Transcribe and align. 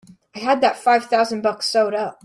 I 0.33 0.39
had 0.39 0.61
that 0.61 0.77
five 0.77 1.05
thousand 1.05 1.41
bucks 1.43 1.67
sewed 1.67 1.93
up! 1.93 2.19